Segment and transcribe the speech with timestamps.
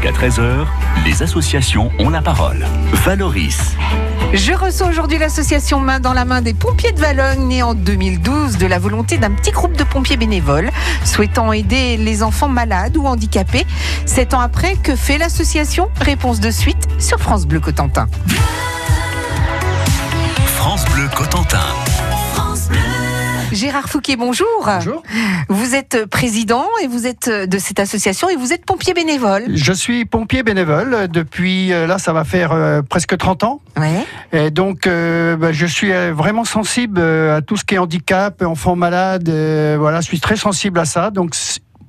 [0.00, 0.66] Jusqu'à 13h,
[1.04, 2.64] les associations ont la parole.
[3.04, 3.76] Valoris.
[4.32, 8.56] Je reçois aujourd'hui l'association Main dans la main des pompiers de Valogne, née en 2012
[8.56, 10.70] de la volonté d'un petit groupe de pompiers bénévoles
[11.04, 13.66] souhaitant aider les enfants malades ou handicapés.
[14.06, 15.90] Sept ans après, que fait l'association?
[16.00, 18.08] Réponse de suite sur France Bleu Cotentin.
[20.46, 21.58] France Bleu Cotentin.
[23.52, 24.46] Gérard Fouquet, bonjour.
[24.64, 25.02] Bonjour.
[25.48, 29.44] Vous êtes président et vous êtes de cette association et vous êtes pompier bénévole.
[29.54, 33.60] Je suis pompier bénévole depuis, euh, là, ça va faire euh, presque 30 ans.
[33.76, 34.04] Ouais.
[34.32, 38.76] Et donc, euh, bah, je suis vraiment sensible à tout ce qui est handicap, enfants
[38.76, 39.28] malades.
[39.28, 41.10] euh, voilà, je suis très sensible à ça.
[41.10, 41.34] Donc,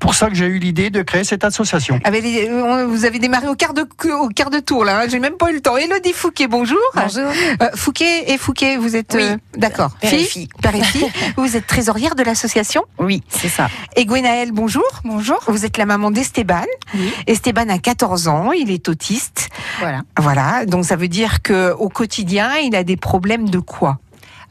[0.02, 2.00] pour ça que j'ai eu l'idée de créer cette association.
[2.04, 3.86] Ah ben, euh, vous avez démarré au quart de,
[4.20, 5.06] au quart de tour là, hein.
[5.10, 5.78] j'ai même pas eu le temps.
[5.78, 6.80] Elodie Fouquet, bonjour.
[6.96, 7.32] Bonjour.
[7.62, 9.24] Euh, Fouquet et Fouquet, vous êtes Oui.
[9.24, 9.92] euh, d'accord.
[10.02, 10.50] Père et fille.
[10.62, 11.06] Père et fille.
[11.38, 12.84] vous êtes trésorière de l'association.
[12.98, 13.70] Oui, c'est ça.
[13.96, 14.84] Et Gwenaël, bonjour.
[15.06, 15.40] Bonjour.
[15.48, 16.66] Vous êtes la maman d'Esteban.
[16.96, 17.14] Oui.
[17.28, 19.50] Esteban a 14 ans, il est autiste.
[19.80, 20.02] Voilà.
[20.18, 24.00] Voilà, donc ça veut dire que au quotidien, il a des problèmes de quoi?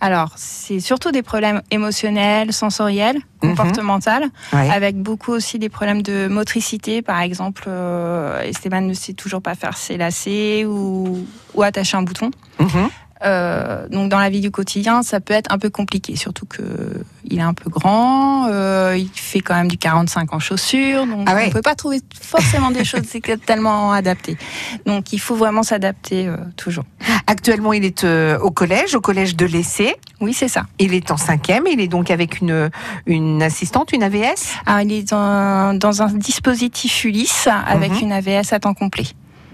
[0.03, 3.51] Alors, c'est surtout des problèmes émotionnels, sensoriels, Mhm.
[3.51, 4.11] comportementaux,
[4.53, 4.71] Ouais.
[4.71, 7.03] avec beaucoup aussi des problèmes de motricité.
[7.03, 12.03] Par exemple, euh, Esteban ne sait toujours pas faire ses lacets ou, ou attacher un
[12.03, 12.31] bouton.
[12.59, 12.89] Mhm.
[13.23, 16.63] Euh, donc dans la vie du quotidien, ça peut être un peu compliqué, surtout que
[17.25, 21.27] il est un peu grand, euh, il fait quand même du 45 en chaussures, donc
[21.31, 21.45] Ah ouais.
[21.49, 23.03] on peut pas trouver forcément des choses
[23.47, 24.37] tellement adaptées.
[24.87, 26.85] Donc il faut vraiment s'adapter euh, toujours.
[27.27, 29.95] Actuellement, il est euh, au collège, au collège de l'essai.
[30.21, 30.65] Oui, c'est ça.
[30.79, 31.65] Il est en cinquième.
[31.71, 32.71] Il est donc avec une
[33.07, 34.55] une assistante, une AVS.
[34.67, 37.99] Alors, il est dans, dans un dispositif Ulysse avec Mhm.
[38.03, 39.05] une AVS à temps complet.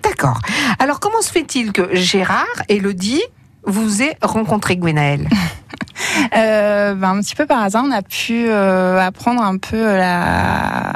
[0.02, 0.40] D'accord.
[0.78, 3.22] Alors, comment se fait-il que Gérard, Elodie,
[3.66, 5.28] vous aient rencontré Gwenaël
[6.36, 10.92] Euh, ben, un petit peu par hasard, on a pu euh, apprendre un peu la,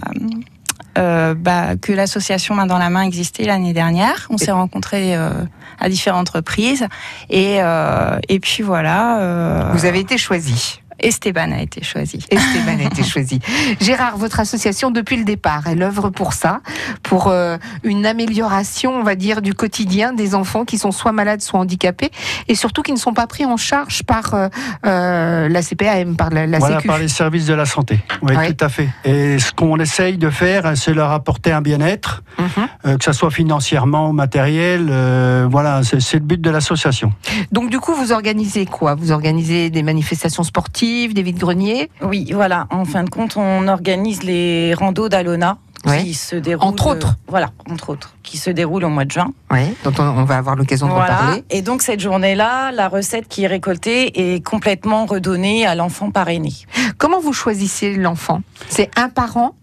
[0.99, 4.27] euh, bah, que l'association Main dans la main existait l'année dernière.
[4.31, 5.31] On s'est rencontrés euh,
[5.79, 6.87] à différentes reprises.
[7.29, 10.80] Et, euh, et puis voilà, euh, Vous avez été choisi.
[11.01, 12.19] Esteban a été choisi.
[12.31, 13.41] Esteban a été choisi.
[13.81, 16.61] Gérard, votre association, depuis le départ, elle œuvre pour ça,
[17.03, 21.41] pour euh, une amélioration, on va dire, du quotidien des enfants qui sont soit malades,
[21.41, 22.11] soit handicapés,
[22.49, 24.49] et surtout qui ne sont pas pris en charge par euh,
[24.87, 26.89] euh, la CPAM, par la, la voilà, Sécu.
[26.89, 28.01] par les services de la santé.
[28.23, 28.53] Oui, Ouais.
[28.53, 28.89] tout à fait.
[29.05, 32.47] Et ce qu'on essaye de faire, c'est leur apporter un bien-être, Mhm.
[32.87, 34.89] euh, que ce soit financièrement ou matériel.
[34.91, 37.13] euh, voilà, c'est le but de l'association.
[37.53, 38.95] Donc, du coup, vous organisez quoi?
[38.95, 42.67] Vous organisez des manifestations sportives, des vides-greniers Oui, voilà.
[42.71, 46.03] En fin de compte, on organise les randos d'Alona Ouais.
[46.05, 46.69] qui se déroulent.
[46.69, 47.07] Entre autres.
[47.07, 49.33] euh, voilà, entre autres, qui se déroulent au mois de juin.
[49.51, 51.17] Oui, dont on, on va avoir l'occasion de Voilà.
[51.17, 51.45] reparler.
[51.49, 56.53] Et donc cette journée-là, la recette qui est récoltée est complètement redonnée à l'enfant parrainé.
[56.99, 58.43] Comment vous choisissez l'enfant?
[58.69, 59.55] C'est un parent?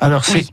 [0.00, 0.32] Alors, c'est.
[0.38, 0.50] Oui.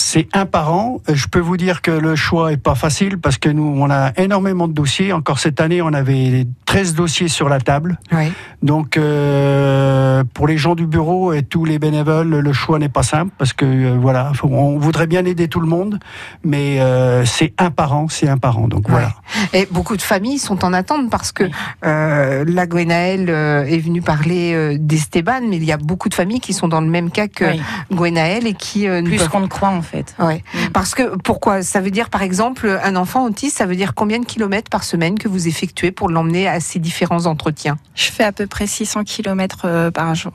[0.00, 1.00] C'est un parent.
[1.12, 4.12] Je peux vous dire que le choix est pas facile parce que nous, on a
[4.16, 5.12] énormément de dossiers.
[5.12, 7.98] Encore cette année, on avait 13 dossiers sur la table.
[8.12, 8.30] Oui.
[8.62, 13.02] Donc, euh, pour les gens du bureau et tous les bénévoles, le choix n'est pas
[13.02, 15.98] simple parce que euh, voilà, faut- on voudrait bien aider tout le monde,
[16.44, 18.68] mais euh, c'est un parent, c'est un parent.
[18.68, 19.14] Donc voilà.
[19.52, 21.42] Et beaucoup de familles sont en attente parce que
[21.84, 26.14] euh, la Gwenaël euh, est venue parler euh, d'Esteban, mais il y a beaucoup de
[26.14, 27.60] familles qui sont dans le même cas que Oui.
[27.92, 30.14] Gwenaël et qui euh, Plus peuvent qu'on ne croit en fait.
[30.18, 30.44] Ouais.
[30.54, 30.68] Mm.
[30.72, 31.62] Parce que pourquoi?
[31.62, 34.84] Ça veut dire par exemple un enfant autiste, ça veut dire combien de kilomètres par
[34.84, 37.78] semaine que vous effectuez pour l'emmener à ces différents entretiens?
[37.94, 40.32] Je fais à peu près 600 km euh, par jour.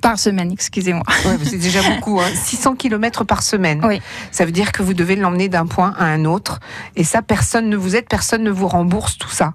[0.00, 1.02] Par semaine, excusez-moi.
[1.26, 2.28] ouais, C'est déjà beaucoup, hein.
[2.34, 3.84] 600 kilomètres par semaine.
[3.84, 4.00] Oui.
[4.30, 6.60] Ça veut dire que vous devez l'emmener d'un point à un autre,
[6.94, 9.54] et ça personne ne vous aide, personne ne vous rembourse tout ça.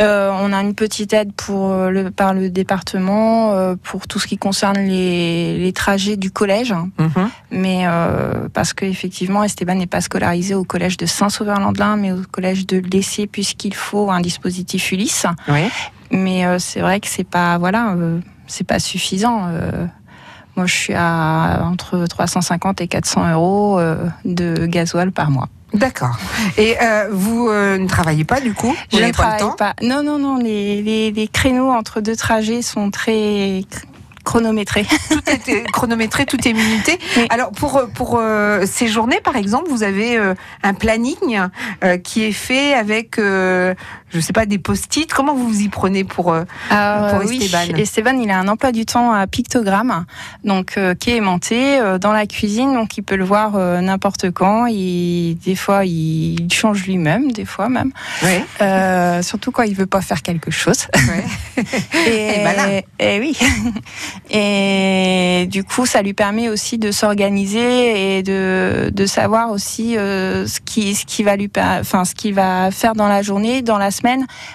[0.00, 4.18] Euh, on a une petite aide pour euh, le, par le département euh, pour tout
[4.18, 6.72] ce qui concerne les, les trajets du collège.
[6.72, 6.88] hein.
[6.98, 7.30] Mhm.
[7.52, 12.66] Mais euh, parce qu'effectivement, Esteban n'est pas scolarisé au collège de Saint-Sauveur-Landelin, mais au collège
[12.66, 15.26] de l'Essai, puisqu'il faut un dispositif Ulysse.
[15.48, 15.68] Oui.
[16.10, 18.18] Mais euh, c'est vrai que c'est pas voilà, euh,
[18.48, 19.46] c'est pas suffisant.
[19.48, 19.86] euh.
[20.56, 23.80] moi, je suis à entre 350 et 400 euros
[24.24, 25.48] de gasoil par mois.
[25.74, 26.16] D'accord.
[26.56, 28.74] Et euh, vous euh, ne travaillez pas du coup?
[28.92, 29.52] Je ne pas le travaille temps?
[29.52, 29.74] pas.
[29.82, 30.36] Non, non, non.
[30.36, 33.62] Les, les, les créneaux entre deux trajets sont très
[34.24, 34.86] chronométrés.
[35.10, 36.98] Tout est euh, chronométré, tout est minuté.
[37.18, 37.26] Oui.
[37.28, 41.40] Alors pour pour euh, ces journées, par exemple, vous avez euh, un planning
[41.84, 43.74] euh, qui est fait avec, euh,
[44.14, 45.12] je sais pas, des post-it.
[45.12, 48.48] Comment vous vous y prenez pour, euh, pour euh, oui, Esteban Esteban, il a un
[48.48, 50.04] emploi du temps à pictogramme,
[50.44, 53.80] donc euh, qui est aimanté euh, dans la cuisine, donc il peut le voir euh,
[53.80, 54.66] n'importe quand.
[54.66, 57.90] Il, des fois, il change lui-même, des fois même,
[58.22, 59.22] ouais.
[59.22, 60.86] Surtout quand il veut pas faire quelque chose.
[60.94, 61.64] ouais.
[62.06, 62.80] Et, Et malin.
[62.98, 63.36] et oui.
[64.30, 70.60] Et du coup, ça lui permet aussi de s'organiser et de, de savoir aussi ce
[70.64, 73.90] qui ce qui va lui enfin ce qu'il va faire dans la journée, dans la
[73.90, 74.03] semaine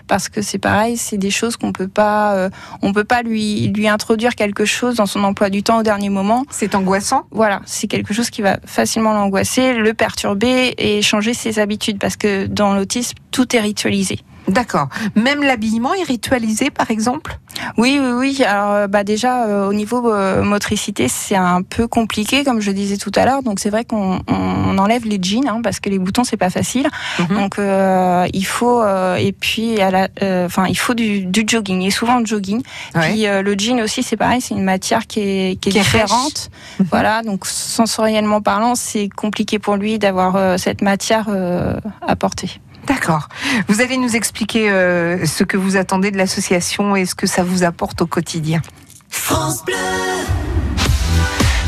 [0.07, 2.50] parce que c'est pareil, c'est des choses qu'on peut pas euh,
[2.81, 6.10] on peut pas lui lui introduire quelque chose dans son emploi du temps au dernier
[6.10, 6.46] moment.
[6.50, 7.25] C'est angoissant.
[7.31, 12.16] Voilà, c'est quelque chose qui va facilement l'angoisser, le perturber et changer ses habitudes parce
[12.16, 14.19] que dans l'autisme, tout est ritualisé.
[14.50, 14.88] D'accord.
[15.16, 17.38] Même l'habillement est ritualisé, par exemple?
[17.78, 18.44] Oui, oui, oui.
[18.44, 22.72] Alors, euh, bah déjà, euh, au niveau euh, motricité, c'est un peu compliqué, comme je
[22.72, 23.44] disais tout à l'heure.
[23.44, 26.50] Donc, c'est vrai qu'on on enlève les jeans, hein, parce que les boutons, c'est pas
[26.50, 26.88] facile.
[27.19, 27.28] Mhm.
[27.38, 31.44] Donc, euh, il faut, euh, et puis, à la- euh, enfin, il faut du, du
[31.48, 32.62] jogging, et souvent le jogging.
[32.96, 33.12] Ouais.
[33.12, 35.78] Puis, euh, le jean aussi, c'est pareil, c'est une matière qui est, qui est Qui
[35.78, 36.50] est différente.
[36.80, 36.88] Mhm.
[36.92, 41.74] Voilà, donc sensoriellement parlant, c'est compliqué pour lui d'avoir cette matière euh,
[42.06, 42.60] à porter.
[42.89, 43.30] D'accord.
[43.68, 47.44] Vous allez nous expliquer euh, ce que vous attendez de l'association et ce que ça
[47.44, 48.62] vous apporte au quotidien.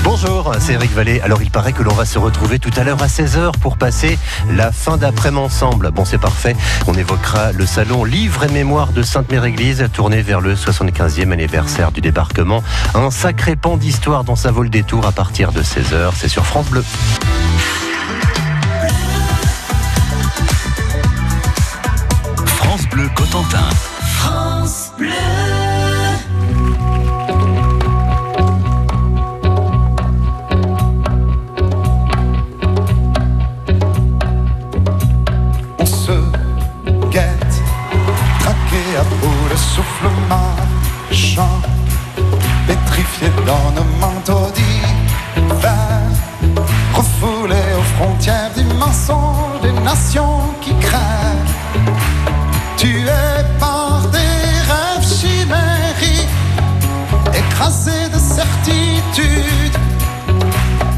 [0.03, 1.21] Bonjour, c'est Eric Vallée.
[1.21, 4.17] Alors il paraît que l'on va se retrouver tout à l'heure à 16h pour passer
[4.49, 5.91] la fin d'après-midi ensemble.
[5.91, 6.55] Bon c'est parfait,
[6.87, 12.01] on évoquera le salon Livre et Mémoire de Sainte-Mère-Église tourné vers le 75e anniversaire du
[12.01, 12.63] débarquement.
[12.95, 16.13] Un sacré pan d'histoire dont ça vaut le détour à partir de 16h.
[16.15, 16.83] C'est sur France Bleu.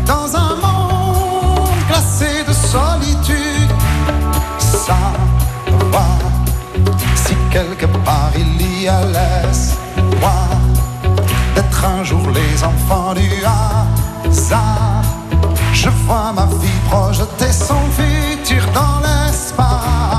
[0.06, 3.72] Dans un monde glacé de solitude
[4.58, 6.18] savoir
[7.16, 10.50] si quelque part il y a l'espoir
[11.56, 15.04] d'être un jour les enfants du hasard.
[15.74, 20.13] Je vois ma vie projeter son futur dans l'espace.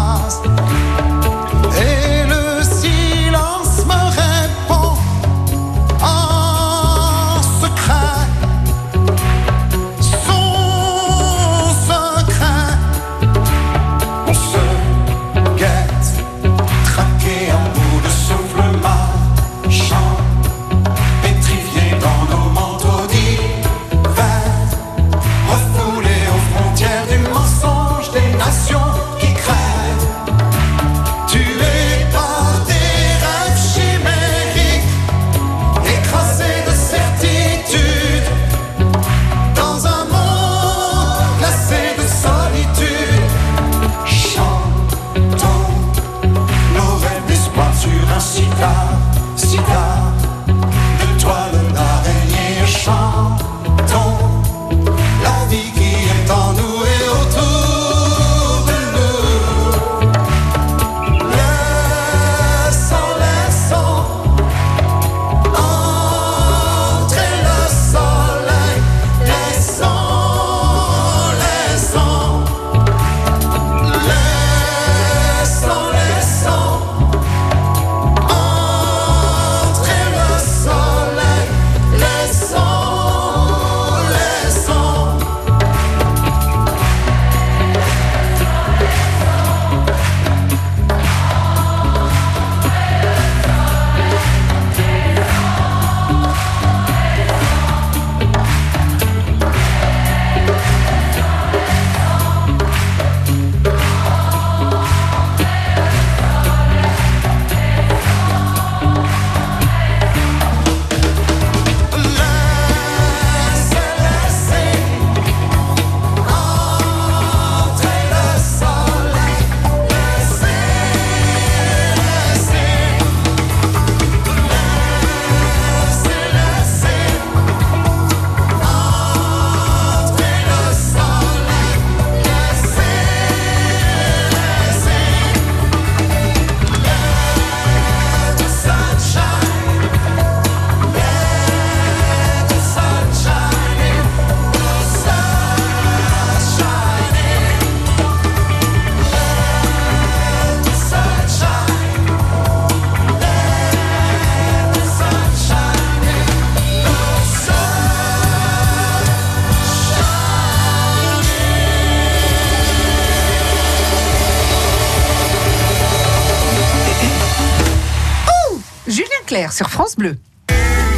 [169.94, 170.16] France Bleu.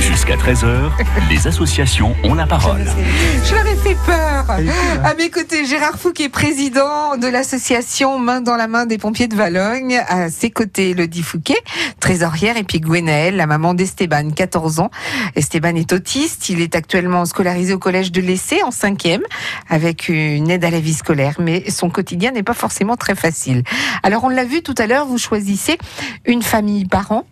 [0.01, 0.91] Jusqu'à 13h,
[1.31, 2.85] les associations ont la parole.
[3.45, 4.47] Je leur ai fait peur.
[5.05, 9.35] À mes côtés, Gérard Fouquet, président de l'association Main dans la main des pompiers de
[9.35, 10.01] Valogne.
[10.09, 11.59] À ses côtés, Lodi Fouquet,
[12.01, 14.91] trésorière, et puis Gwenaëlle, la maman d'Esteban, 14 ans.
[15.35, 16.49] Esteban est autiste.
[16.49, 19.23] Il est actuellement scolarisé au collège de l'Essai en cinquième,
[19.69, 21.37] avec une aide à la vie scolaire.
[21.39, 23.63] Mais son quotidien n'est pas forcément très facile.
[24.03, 25.77] Alors, on l'a vu tout à l'heure, vous choisissez
[26.25, 27.27] une famille par an.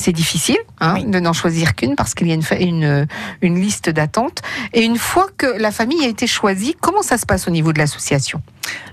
[0.00, 1.04] C'est difficile hein, Oui.
[1.06, 3.06] de n'en choisir qu'une parce qu'il y a une, une,
[3.42, 4.42] une liste d'attente.
[4.72, 7.72] Et une fois que la famille a été choisie, comment ça se passe au niveau
[7.72, 8.40] de l'association?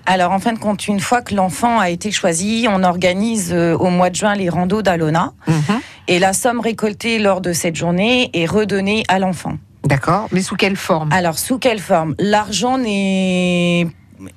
[0.07, 3.75] Alors, en fin de compte, une fois que l'enfant a été choisi, on organise euh,
[3.77, 5.33] au mois de juin les randos d'Alona.
[6.07, 9.57] Et la somme récoltée lors de cette journée est redonnée à l'enfant.
[9.83, 11.11] D'accord, mais sous quelle forme?
[11.13, 12.15] Alors, sous quelle forme?
[12.17, 13.87] L'argent n'est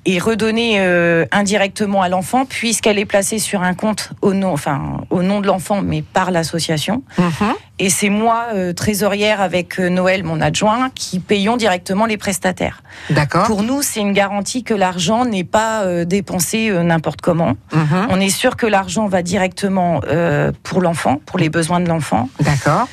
[0.05, 5.01] est redonné euh, indirectement à l'enfant puisqu'elle est placée sur un compte au nom, enfin
[5.09, 7.03] au nom de l'enfant, mais par l'association.
[7.17, 7.53] Mhm.
[7.79, 12.83] Et c'est moi, euh, trésorière avec euh, Noël, mon adjoint, qui payons directement les prestataires.
[13.09, 13.45] D'accord.
[13.45, 17.55] Pour nous, c'est une garantie que l'argent n'est pas euh, dépensé n'importe comment.
[17.71, 18.07] Mhm.
[18.09, 20.01] On est sûr que l'argent va directement
[20.63, 22.29] pour l'enfant, pour les besoins de l'enfant.
[22.41, 22.87] D'accord.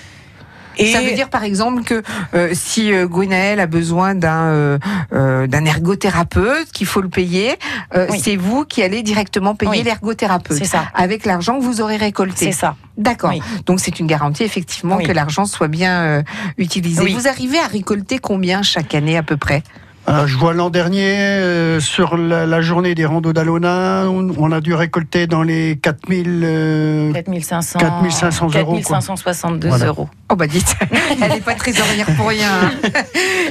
[0.78, 2.02] Et Ça veut dire par exemple que
[2.35, 7.54] euh, si euh, Gwenaëlle a besoin d'un euh, d'un ergothérapeute, qu'il faut le payer,
[7.95, 8.21] euh, Oui.
[8.23, 9.83] c'est vous qui allez directement payer Oui.
[9.83, 10.87] l'ergothérapeute c'est ça.
[10.95, 12.47] avec l'argent que vous aurez récolté.
[12.47, 12.76] C'est ça.
[12.99, 13.30] D'accord.
[13.30, 13.42] Oui.
[13.66, 16.23] Donc c'est une garantie effectivement que l'argent soit bien euh,
[16.59, 17.06] utilisé.
[17.12, 19.62] Vous arrivez à récolter combien chaque année à peu près?
[20.08, 24.52] Euh, je vois l'an dernier, euh, sur la, la journée des randos d'Alona, on, on
[24.52, 26.42] a dû récolter dans les 4000.
[26.44, 28.80] euh, 4500, 4500 euros, quoi.
[28.82, 29.86] 4562 Voilà.
[29.86, 30.08] euros.
[30.30, 30.76] Oh bah dites,
[31.22, 32.48] elle n'est pas trésorière pour rien.
[32.62, 32.70] hein.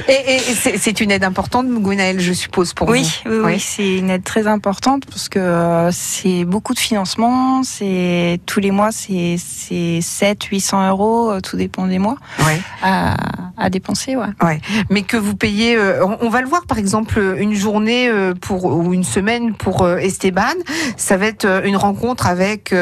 [0.08, 3.30] Et, et c'est une aide importante, Gwenaëlle, je suppose, pour Oui, vous.
[3.32, 3.60] oui, oui, Oui.
[3.60, 7.62] c'est une aide très importante parce que euh, c'est beaucoup de financement.
[7.64, 12.60] C'est tous les mois, c'est c'est 7 800 euros, euh, tout dépend des mois Ouais.
[12.82, 13.16] à,
[13.56, 14.14] à dépenser.
[14.16, 14.60] Ouais.
[14.90, 18.34] Mais que vous payez, euh, on, on va le voir par exemple, une journée euh,
[18.34, 20.54] pour ou une semaine pour euh, Esteban,
[20.96, 22.74] ça va être euh, une rencontre avec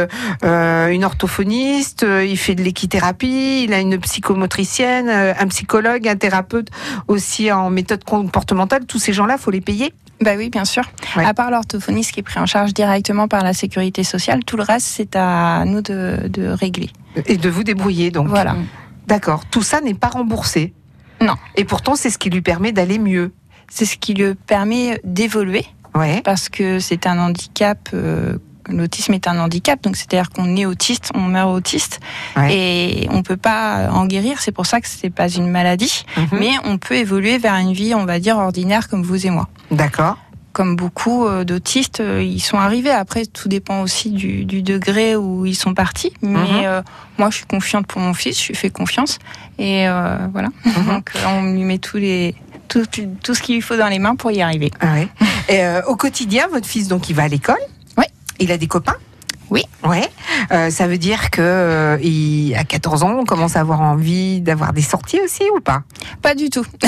[0.42, 6.68] une orthophoniste, il fait de l'équithérapie, il a une psychomotricienne, un psychologue, un thérapeute
[7.08, 8.86] aussi en méthode comportementale.
[8.86, 9.92] Tous ces gens-là, faut les payer.
[10.20, 10.84] Bah oui, bien sûr.
[11.16, 11.24] Ouais.
[11.24, 14.62] À part l'orthophoniste qui est pris en charge directement par la sécurité sociale, tout le
[14.62, 16.90] reste c'est à nous de, de régler.
[17.26, 18.28] Et de vous débrouiller donc.
[18.28, 18.56] Voilà.
[19.06, 19.44] D'accord.
[19.50, 20.72] Tout ça n'est pas remboursé.
[21.20, 21.34] Non.
[21.56, 23.32] Et pourtant, c'est ce qui lui permet d'aller mieux.
[23.68, 26.20] C'est ce qui lui permet d'évoluer Ouais.
[26.24, 27.88] parce que c'est un handicap.
[27.94, 28.36] euh,
[28.70, 32.00] L'autisme est un handicap, donc c'est-à-dire qu'on est autiste, on meurt autiste,
[32.34, 32.56] Ouais.
[32.56, 34.40] et on peut pas en guérir.
[34.40, 36.26] C'est pour ça que c'est pas une maladie, Mhm.
[36.40, 39.48] mais on peut évoluer vers une vie, on va dire ordinaire, comme vous et moi.
[39.70, 40.16] D'accord.
[40.54, 42.90] Comme beaucoup euh, d'autistes, euh, ils sont arrivés.
[42.90, 46.14] Après, tout dépend aussi du, du degré où ils sont partis.
[46.22, 46.46] Mais Mhm.
[46.64, 46.82] euh,
[47.18, 49.18] moi, je suis confiante pour mon fils, je lui fais confiance,
[49.58, 50.48] et euh, voilà.
[50.64, 50.86] Mhm.
[50.86, 52.34] Donc, on lui met tous les
[52.82, 54.70] tout, tout ce qu'il lui faut dans les mains pour y arriver.
[54.80, 55.08] Ah ouais.
[55.48, 57.60] Et, euh, au quotidien, votre fils, donc, il va à l'école
[57.98, 58.04] Oui.
[58.40, 58.96] Il a des copains
[59.50, 59.62] Oui.
[59.84, 60.08] Ouais.
[60.52, 64.40] Euh, ça veut dire que euh, il, à 14 ans, on commence à avoir envie
[64.40, 65.82] d'avoir des sorties aussi ou pas?
[66.22, 66.64] Pas du tout.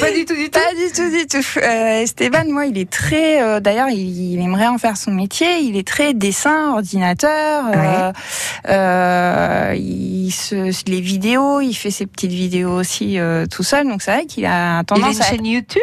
[0.00, 0.58] Pas du tout, du tout?
[0.58, 1.58] Pas du tout, du tout.
[1.58, 3.42] Euh, Esteban, moi, il est très.
[3.42, 5.58] euh, D'ailleurs, il, il aimerait en faire son métier.
[5.60, 7.64] Il est très dessin, ordinateur.
[7.74, 8.12] euh,
[8.68, 13.86] euh, il se, les vidéos, il fait ses petites vidéos aussi euh, tout seul.
[13.88, 15.24] Donc c'est vrai qu'il a Il a tendance une à.
[15.26, 15.80] chaîne YouTube?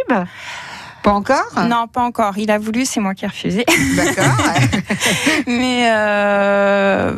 [1.04, 1.46] Pas encore?
[1.68, 2.38] Non, pas encore.
[2.38, 3.66] Il a voulu, c'est moi qui ai refusé.
[3.96, 4.36] D'accord.
[5.48, 7.14] Mais euh,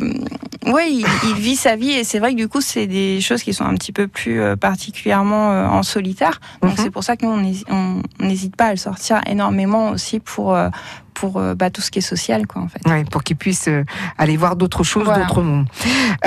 [0.66, 3.42] oui, il, il vit sa vie et c'est vrai que du coup, c'est des choses
[3.42, 6.40] qui sont un petit peu plus euh, particulièrement euh, en solitaire.
[6.62, 6.84] Donc Mhm.
[6.84, 7.32] c'est pour ça que nous,
[7.68, 10.68] on n'hésite pas à le sortir énormément aussi pour euh,
[11.14, 12.80] pour euh, bah, tout ce qui est social, quoi, en fait.
[12.88, 13.84] Ouais, pour qu'il puisse euh,
[14.18, 15.24] aller voir d'autres choses, Voilà.
[15.24, 15.66] d'autres mondes.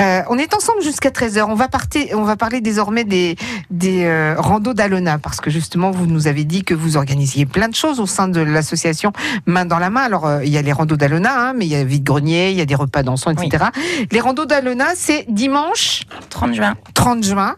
[0.00, 1.44] Euh, on est ensemble jusqu'à 13h.
[1.48, 3.36] On va, partir, on va parler désormais des,
[3.70, 7.68] des euh, randos d'Alona, parce que justement, vous nous avez dit que vous organisiez plein
[7.68, 9.12] de choses au sein de l'association
[9.46, 10.02] Main dans la main.
[10.02, 12.56] Alors, euh, il y a les randos d'Alona, hein, mais il y a vide-grenier, il
[12.56, 13.66] y a des repas dansants, etc.
[14.10, 16.74] Les randos d'Alona, c'est dimanche 30 juin.
[16.94, 17.56] 30 juin.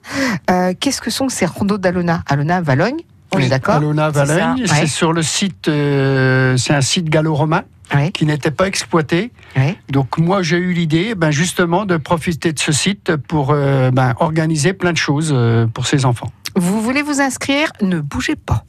[0.50, 2.23] Euh, Qu'est-ce que sont ces randos d'Alona?
[2.26, 2.99] Alona, Valogne
[3.32, 4.87] on est d'accord Alona c'est ouais.
[4.87, 7.64] sur le site, euh, c'est un site gallo-romain
[8.12, 9.32] qui n'était pas exploité.
[9.88, 14.14] Donc moi j'ai eu l'idée, ben justement, de profiter de ce site pour euh, ben,
[14.20, 16.30] organiser plein de choses euh, pour ces enfants.
[16.54, 17.73] Vous voulez vous inscrire?
[17.80, 18.64] Ne bougez pas.